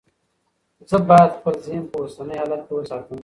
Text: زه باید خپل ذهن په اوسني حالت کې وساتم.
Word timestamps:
زه 0.89 0.97
باید 1.09 1.31
خپل 1.37 1.53
ذهن 1.65 1.83
په 1.91 1.97
اوسني 2.01 2.35
حالت 2.41 2.61
کې 2.67 2.73
وساتم. 2.75 3.17